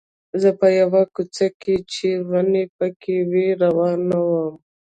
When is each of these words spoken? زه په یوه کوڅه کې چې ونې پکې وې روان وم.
زه 0.41 0.49
په 0.59 0.67
یوه 0.79 1.01
کوڅه 1.15 1.47
کې 1.61 1.75
چې 1.93 2.07
ونې 2.29 2.63
پکې 2.77 3.17
وې 3.31 3.47
روان 3.63 4.01
وم. 4.27 4.55